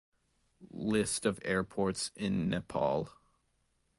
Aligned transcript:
List 0.71 1.27
of 1.27 1.39
airports 1.45 2.09
in 2.15 2.49
Nepal 2.49 3.09